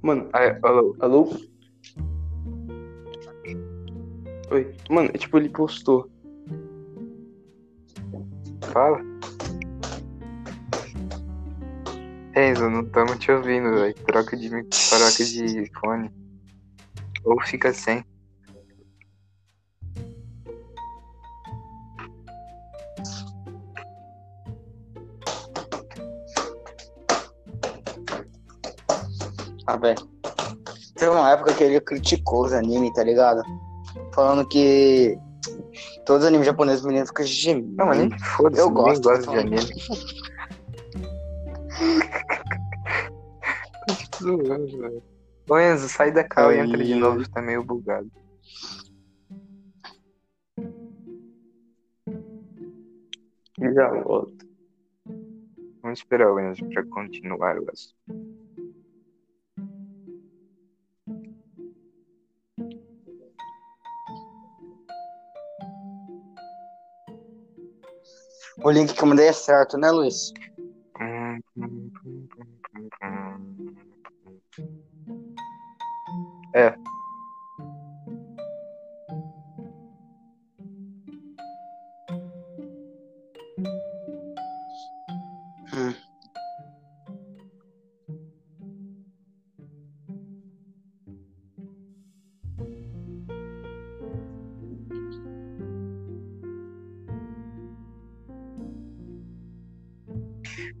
[0.00, 1.36] Mano, Aí, alô, alô?
[4.50, 4.74] Oi.
[4.88, 6.10] Mano, é tipo, ele postou.
[8.72, 8.98] Fala.
[12.34, 13.94] Enzo, não estamos te ouvindo, velho.
[14.06, 16.10] Troca de, troca de fone.
[17.24, 18.02] Ou fica sem.
[29.78, 30.08] Velho.
[30.94, 33.42] Teve uma época que ele criticou os animes, tá ligado?
[34.12, 35.16] Falando que
[36.04, 37.76] todos os animes japoneses meninos ficam gemendo.
[37.76, 38.60] Não, mas nem foda-se.
[38.60, 39.74] Eu ninguém gosto, gosta tô de anime.
[43.96, 45.02] Te zoando, velho.
[45.48, 48.10] Ô Enzo, sai da cal e entra de novo, tá meio bugado.
[53.60, 54.46] Já volto.
[55.82, 58.47] Vamos esperar o Enzo pra continuar o assunto.
[68.62, 70.32] O link que eu mandei é certo, né, Luiz?
[76.54, 76.74] É.
[85.72, 86.07] Hum.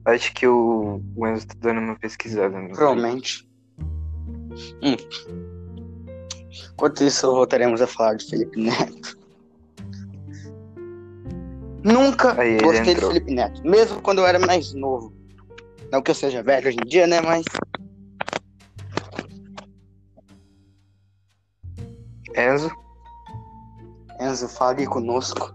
[0.08, 2.58] Acho que o, o Enzo tá dando uma pesquisada.
[2.58, 3.46] No Provavelmente.
[4.82, 4.96] Hum.
[6.72, 9.18] Enquanto isso, voltaremos a falar de Felipe Neto.
[11.84, 13.00] Nunca Aí gostei de.
[13.02, 15.12] Felipe Neto, mesmo quando eu era mais novo.
[15.92, 17.20] Não que eu seja velho hoje em dia, né?
[17.20, 17.44] Mas
[22.34, 22.70] Enzo?
[24.18, 25.54] Enzo, fale conosco.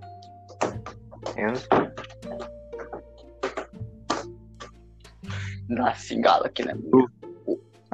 [1.35, 1.67] Enzo?
[5.83, 6.77] Na cigala aqui, né?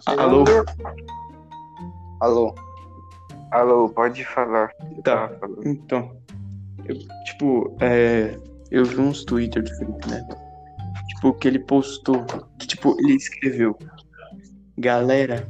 [0.06, 0.44] Alô?
[2.20, 2.56] Alô.
[3.52, 4.72] Alô, pode falar.
[5.04, 5.28] Tá.
[5.40, 5.68] falando.
[5.68, 6.16] Então,
[6.86, 8.38] eu, tipo, é,
[8.70, 10.38] eu vi uns Twitter do Felipe Neto.
[11.08, 12.24] Tipo, que ele postou.
[12.60, 13.76] Que, tipo, ele escreveu.
[14.78, 15.50] Galera.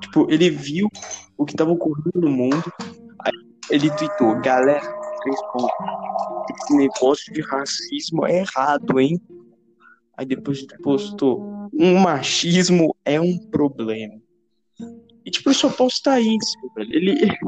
[0.00, 0.88] Tipo, ele viu
[1.36, 2.72] o que tava ocorrendo no mundo.
[3.24, 3.32] Aí
[3.70, 4.34] ele tweetou.
[4.40, 4.80] Galera,
[5.22, 5.70] três pontos.
[6.50, 9.20] Esse negócio de racismo é errado, hein?
[10.16, 11.57] Aí depois ele postou.
[11.78, 14.14] Um machismo é um problema.
[15.24, 16.92] E, tipo, ele só posta isso, velho.
[16.92, 17.38] Ele,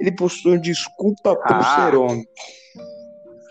[0.00, 1.90] ele postou desculpa por Ah.
[1.90, 2.24] ser homem.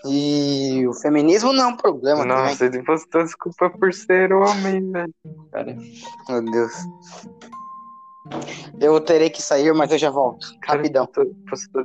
[0.06, 2.36] E o feminismo não é um problema também.
[2.36, 5.14] Nossa, ele postou desculpa por ser homem, velho.
[5.52, 5.76] Cara,
[6.30, 6.74] Meu Deus.
[8.80, 10.46] Eu terei que sair, mas eu já volto.
[10.66, 11.08] Rapidão.
[11.50, 11.84] Postou-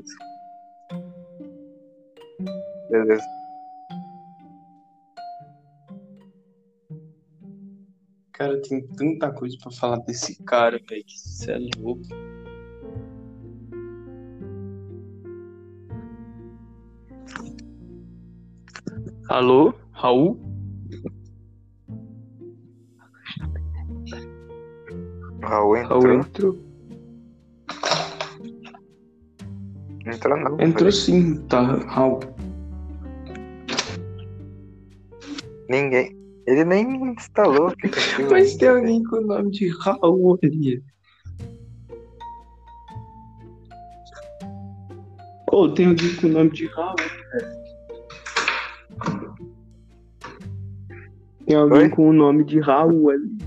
[2.91, 3.25] Beleza.
[8.39, 12.03] Cara, tem tanta coisa pra falar desse cara, velho, que você é louco.
[19.29, 19.75] Alô?
[19.91, 20.41] Raul?
[25.43, 26.01] Raul entrou.
[26.01, 26.59] Raul entrou.
[30.07, 30.61] Entrou não.
[30.61, 30.93] Entrou velho.
[30.93, 32.21] sim, tá, Raul.
[35.69, 36.18] Ninguém.
[36.49, 37.75] Ele nem instalou.
[38.31, 40.83] Mas tem alguém com o nome de Raul ali.
[45.47, 47.59] Pô, tem alguém com o nome de Raul, velho.
[51.47, 51.89] Tem alguém Oi?
[51.91, 53.39] com o nome de Raul ali.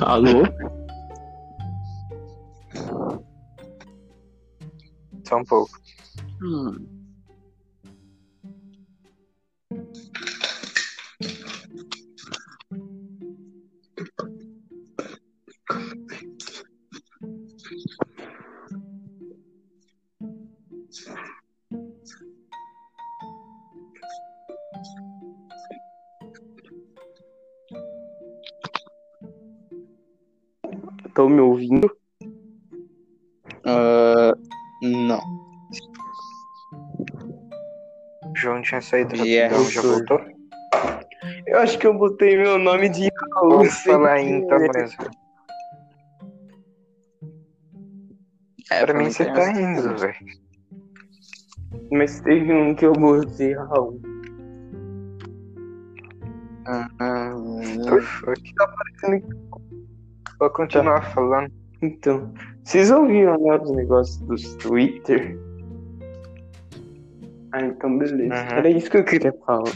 [0.00, 0.42] Alô?
[5.38, 5.78] Um pouco.
[6.42, 6.87] Hum.
[38.88, 40.20] Tinha saído Yeah, rapidão, já voltou?
[41.46, 43.50] Eu acho que eu botei meu nome de Raul.
[43.58, 45.04] Vamos falar então mesmo.
[48.70, 50.14] É, pra mim você tá essa- indo, velho.
[51.90, 54.00] Mas teve um que eu botei Raul.
[56.66, 57.34] Ah,
[57.88, 58.54] Tô fuck.
[60.38, 61.50] Vou continuar falando.
[61.80, 62.32] Então,
[62.64, 65.38] vocês ouviram né, os negócios dos Twitter?
[67.52, 68.34] Ah, então beleza.
[68.34, 68.58] Uhum.
[68.58, 69.72] Era isso que eu queria falar.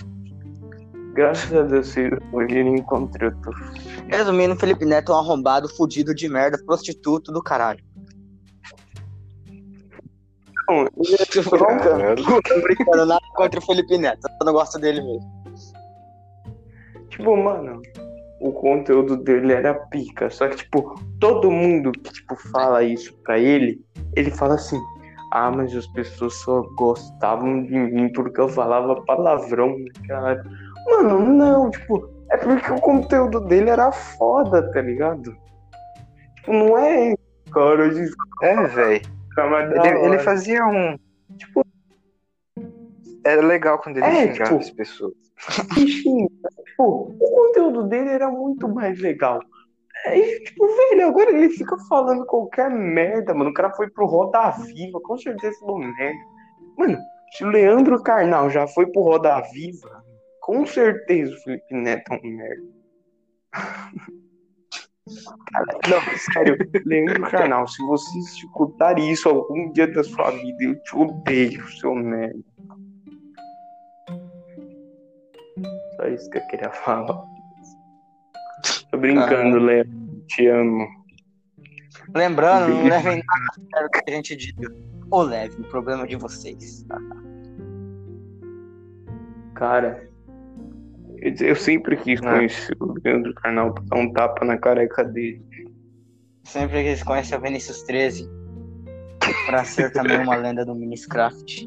[1.14, 3.50] Graças a Deus vocês ouviram enquanto eu tô.
[4.08, 7.84] Resumindo, Felipe Neto é um arrombado, fudido de merda, prostituto do caralho.
[10.68, 12.24] Não, ele é Caralho.
[12.24, 14.26] Tô brincando, nada contra o Felipe Neto.
[14.40, 15.42] Eu não gosto dele mesmo.
[17.10, 17.82] Tipo, mano,
[18.40, 20.30] o conteúdo dele era pica.
[20.30, 23.84] Só que, tipo, todo mundo que, tipo, fala isso pra ele,
[24.16, 24.80] ele fala assim,
[25.35, 30.45] ah, mas as pessoas só gostavam de mim porque eu falava palavrão, né, cara.
[30.87, 35.35] Mano, não, tipo, é porque o conteúdo dele era foda, tá ligado?
[36.37, 37.14] Tipo, não é,
[37.51, 38.12] cara, gente
[38.43, 39.03] É, velho.
[39.83, 40.99] Ele, ele fazia um.
[41.39, 41.64] Tipo,
[43.24, 45.12] Era legal quando ele É, xingava tipo- as pessoas.
[45.78, 46.26] Enfim,
[46.66, 49.41] tipo, o conteúdo dele era muito mais legal.
[50.07, 53.50] Aí, tipo, velho, agora ele fica falando qualquer merda, mano.
[53.50, 56.18] O cara foi pro Roda Viva, com certeza falou merda.
[56.76, 56.98] Mano,
[57.32, 60.05] se o Leandro Carnal já foi pro Roda Viva,
[60.40, 62.62] com certeza o Felipe Neto é um merda.
[65.53, 66.00] Cara, não,
[66.32, 71.68] sério, Leandro Carnal, se você escutar isso algum dia da sua vida, eu te odeio,
[71.80, 72.38] seu merda.
[75.96, 77.24] Só isso que eu queria falar.
[78.93, 79.84] Tô brincando, Léo.
[80.28, 80.86] Te amo.
[82.14, 83.22] Lembrando, não levem
[83.72, 84.72] nada que a gente diga.
[85.11, 86.86] Ou leve, o problema é de vocês.
[89.55, 90.09] Cara,
[91.18, 92.32] eu, eu sempre quis Ah.
[92.34, 95.43] conhecer o Leandro Carnal pra dar um tapa na careca dele.
[96.45, 98.28] Sempre que eles conhecem o Vinícius 13.
[99.47, 101.66] Pra ser também uma lenda do Miniscraft.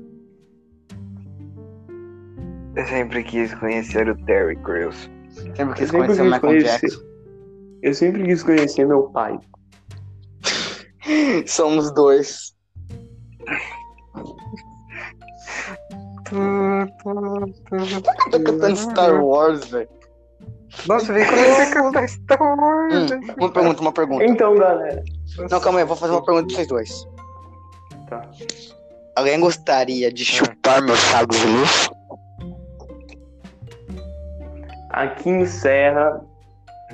[2.75, 5.09] Eu sempre quis conhecer o Terry Crews.
[5.55, 6.87] Sempre quis sempre conhecer o quis Michael conhecer.
[6.87, 7.14] Jackson.
[7.85, 9.37] Eu sempre quis conhecer meu pai.
[11.45, 12.55] Somos dois.
[18.31, 19.87] Tá cantando Star Wars, velho.
[20.87, 23.11] Nossa, vem começar a cantar Star Wars.
[23.11, 24.25] Hum, uma pergunta, uma pergunta.
[24.25, 25.03] Então, galera.
[25.37, 27.07] Não, calma aí, eu vou fazer uma pergunta pra vocês dois.
[28.09, 28.27] Tá.
[29.15, 31.89] Alguém gostaria de chupar meu saco de luz?
[34.89, 36.19] Aqui encerra.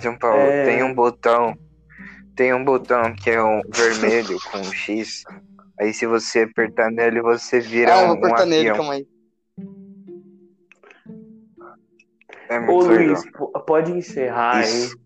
[0.01, 0.65] João Paulo, É.
[0.65, 1.55] tem um botão.
[2.35, 5.23] Tem um botão que é um vermelho com um X.
[5.79, 8.93] Aí se você apertar nele, você vira Ah, eu um, vou um apertar nele, calma
[8.93, 9.07] aí.
[12.49, 12.79] É Ô.
[12.79, 13.21] Luiz,
[13.65, 14.63] pode encerrar, hein?
[14.63, 14.99] Isso.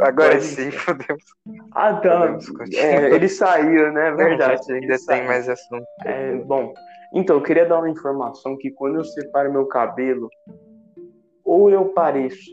[0.00, 0.72] Agora Pode sim, ser.
[0.72, 1.24] fodemos.
[1.72, 2.20] Ah, tá.
[2.20, 2.74] Podemos.
[2.74, 4.10] É, ele saiu, né?
[4.12, 4.62] Verdade.
[4.68, 5.24] Não, ainda tem saiu.
[5.26, 5.84] mais assunto.
[6.04, 6.72] É, bom,
[7.14, 10.28] então, eu queria dar uma informação que quando eu separo meu cabelo,
[11.44, 12.50] ou eu pareço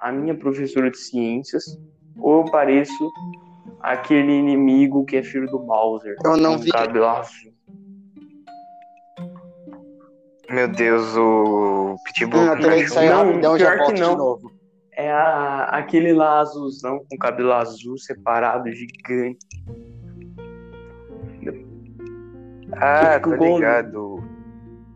[0.00, 1.64] a minha professora de ciências,
[2.18, 3.10] ou eu pareço
[3.80, 6.16] aquele inimigo que é filho do Bowser.
[6.24, 6.70] Eu não vi.
[6.70, 7.52] cabelo azul.
[10.48, 12.40] Meu Deus, o Pitbull.
[12.40, 14.16] Hum, eu com terei que sair Não, rapidão já pior que de não.
[14.16, 14.52] novo.
[14.92, 19.46] É a, aquele lá azulzão com cabelo azul separado, gigante.
[22.72, 23.36] Ah, né?
[23.54, 24.22] ligado.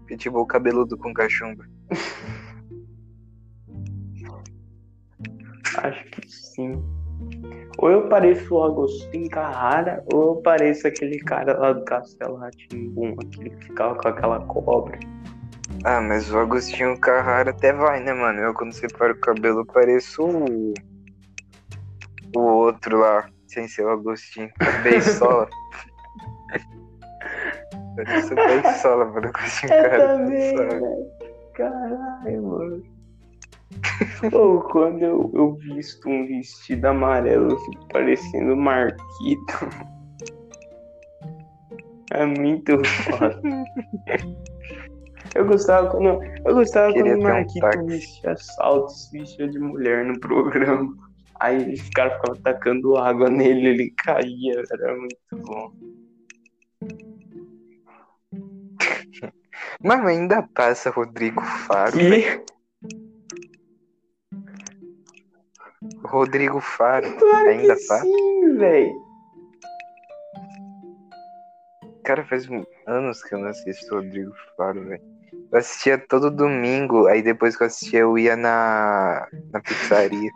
[0.07, 1.65] Pitbull cabeludo com cachumba.
[5.85, 6.83] Acho que sim.
[7.79, 13.15] Ou eu pareço o Agostinho Carrara, ou eu pareço aquele cara lá do Castelo Ratimbum,
[13.23, 14.99] aquele que ficava com aquela cobra.
[15.85, 18.41] Ah, mas o Agostinho Carrara até vai, né, mano?
[18.41, 20.73] Eu quando separo o cabelo pareço o.
[22.37, 24.51] O outro lá, sem ser o Agostinho.
[24.61, 25.49] O Beisola.
[27.97, 29.29] Parece o Beisola, mano.
[29.29, 30.19] Agostinho Eu Carrara.
[30.19, 31.07] também, velho.
[31.55, 32.94] Caralho, mano.
[34.31, 39.69] Pô, quando eu, eu visto um vestido amarelo, eu fico parecendo Marquito.
[42.13, 43.41] É muito foda.
[45.35, 47.87] Eu gostava quando, eu gostava Queria quando o um Marquito táxi.
[47.87, 50.95] vestia saltos, vestia de mulher no programa.
[51.41, 55.73] Aí os caras ficavam tacando água nele, ele caía, era muito bom.
[59.83, 61.99] Mano, ainda passa Rodrigo Faro.
[62.01, 62.41] E
[66.05, 67.11] Rodrigo Faro.
[67.17, 68.03] claro Ainda que passa?
[68.03, 69.05] sim, velho.
[72.05, 72.47] Cara, faz
[72.87, 75.03] anos que eu não assisto Rodrigo Faro, velho.
[75.51, 80.31] Eu assistia todo domingo, aí depois que eu assistia eu ia na, na pizzaria.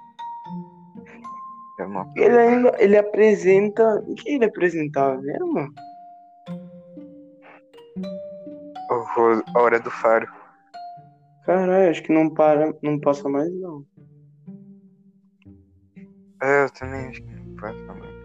[1.79, 2.11] É uma...
[2.17, 4.03] Ele ainda ele apresenta.
[4.07, 5.73] O que ele apresentava mesmo?
[8.91, 10.29] A Hora do Faro.
[11.45, 13.85] Caralho, acho que não para, não passa mais não.
[16.43, 18.19] É, eu também acho que não passa, mano.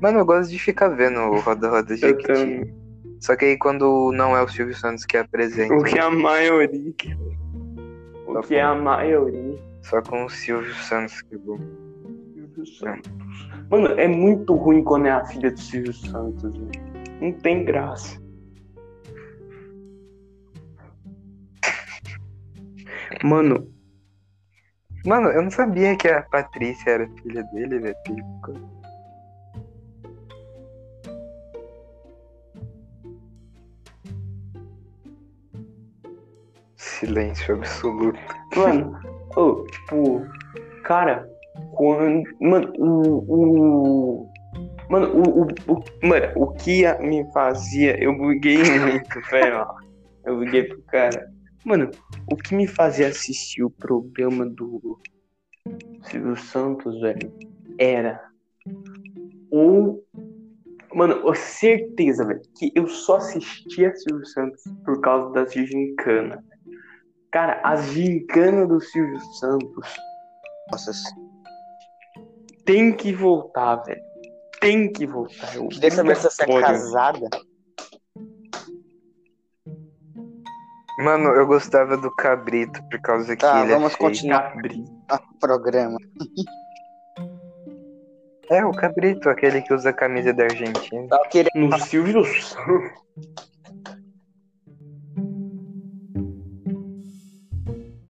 [0.00, 2.26] Mano, eu gosto de ficar vendo o Roda Roda Jequiti.
[2.26, 2.74] também.
[3.20, 6.10] Só que aí quando não é o Silvio Santos que apresenta, O que é a
[6.10, 6.90] maioria.
[8.26, 9.58] O que é a maioria.
[9.82, 11.58] só com o Silvio Santos que é bom.
[12.34, 13.10] Silvio Santos.
[13.70, 16.70] Mano, é muito ruim quando é a filha do Silvio Santos, velho.
[17.20, 18.20] Não tem graça.
[23.24, 23.66] Mano,
[25.06, 27.96] Mano, eu não sabia que a Patrícia era filha dele, velho.
[36.76, 38.18] Silêncio absoluto.
[38.56, 38.98] mano,
[39.36, 40.26] ô, tipo,
[40.84, 41.28] cara,
[41.72, 42.22] quando.
[42.40, 44.22] Mano, o.
[44.22, 44.32] o
[44.90, 47.96] mano, o, o, o- Mano, o que me fazia.
[48.02, 49.66] Eu buguei muito, velho.
[50.24, 51.35] Eu buguei pro cara.
[51.66, 51.90] Mano,
[52.30, 55.00] o que me fazia assistir o programa do
[56.04, 57.36] Silvio Santos, velho,
[57.76, 58.22] era.
[59.50, 60.00] Ou.
[60.94, 66.38] Mano, eu certeza, velho, que eu só assistia Silvio Santos por causa das gincanas.
[67.32, 69.96] Cara, as gincanas do Silvio Santos
[70.70, 70.92] Nossa,
[72.64, 74.00] tem que voltar, velho.
[74.60, 75.56] Tem que voltar.
[75.56, 77.28] Eu queria saber se você é casada.
[80.98, 84.90] Mano, eu gostava do Cabrito por causa que Tá, ele vamos é continuar Cabrito.
[85.12, 85.98] o programa.
[88.50, 91.06] É, o Cabrito, aquele que usa a camisa da Argentina.
[91.08, 92.90] Só queria No Silvio Santos.